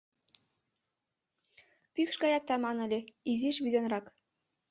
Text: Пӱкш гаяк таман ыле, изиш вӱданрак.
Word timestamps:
Пӱкш 1.93 2.15
гаяк 2.23 2.43
таман 2.49 2.77
ыле, 2.85 2.99
изиш 3.31 3.57
вӱданрак. 3.63 4.05